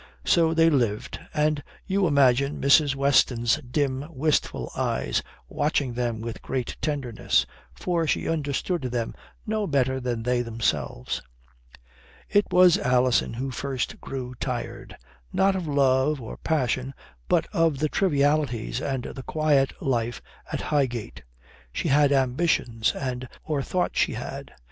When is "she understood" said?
8.07-8.81